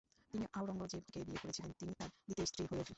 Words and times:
তিনি 0.33 0.45
আওরঙ্গজেবকে 0.53 1.19
বিয়ে 1.27 1.41
করেছিলেন 1.43 1.71
তিনি 1.79 1.91
তার 1.99 2.09
দ্বিতীয় 2.25 2.47
স্ত্রী 2.49 2.63
হয়ে 2.63 2.81
উঠেন। 2.83 2.89